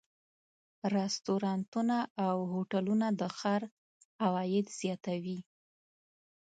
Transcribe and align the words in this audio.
رستورانتونه 0.95 1.97
او 2.27 2.35
هوټلونه 2.53 3.07
د 3.19 3.21
ښار 3.37 3.61
عواید 4.25 4.65
زیاتوي. 4.79 5.39